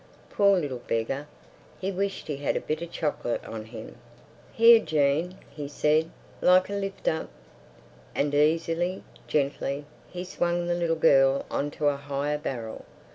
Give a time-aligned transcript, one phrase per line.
[0.31, 1.27] Poor little beggar!
[1.79, 3.99] He wished he had a bit of chocolate on him.
[4.51, 6.09] "Here, Jean!" he said.
[6.41, 7.29] "Like a lift up?"
[8.15, 12.83] And easily, gently, he swung the little girl on to a higher barrel.